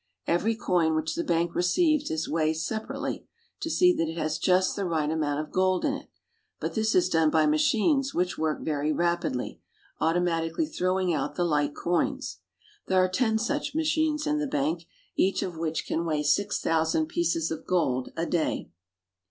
[0.25, 3.27] Every coin which the bank receives is weighed separately
[3.59, 6.07] to see that it has just the right amount of gold in it;
[6.59, 8.61] but this is done by machines which work.
[8.61, 9.61] very rapidly,
[9.99, 12.39] automatically throwing out the light coins.
[12.87, 14.87] There are ten such machines in the bank,
[15.17, 18.71] each of which can weigh six thousand pieces of gold a day.